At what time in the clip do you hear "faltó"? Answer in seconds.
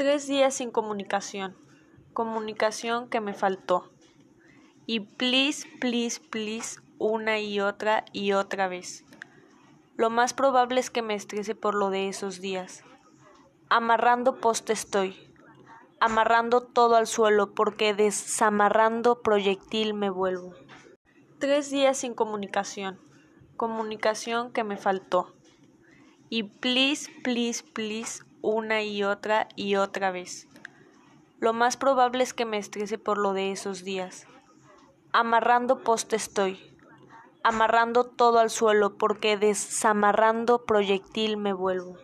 3.34-3.92, 24.78-25.34